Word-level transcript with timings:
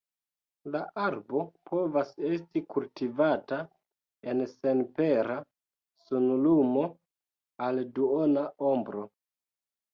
La 0.75 0.79
arbo 1.01 1.41
povas 1.71 2.13
esti 2.29 2.63
kultivata 2.77 3.61
en 4.33 4.43
senpera 4.55 5.37
sunlumo 6.09 6.89
al 7.69 7.83
duona 8.01 8.51
ombro. 8.75 9.09